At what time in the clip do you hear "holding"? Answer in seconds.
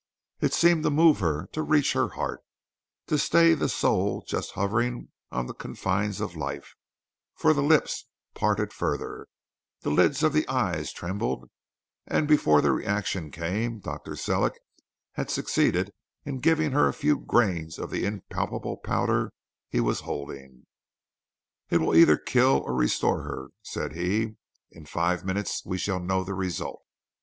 19.99-20.65